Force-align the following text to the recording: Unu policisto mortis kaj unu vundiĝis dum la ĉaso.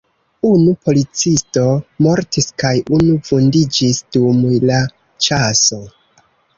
Unu 0.49 0.71
policisto 0.87 1.65
mortis 2.07 2.49
kaj 2.65 2.73
unu 2.99 3.21
vundiĝis 3.31 4.03
dum 4.19 4.45
la 4.69 4.85
ĉaso. 5.29 5.85